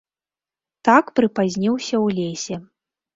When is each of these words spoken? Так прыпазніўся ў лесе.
Так 0.87 1.05
прыпазніўся 1.19 1.95
ў 2.05 2.17
лесе. 2.21 2.55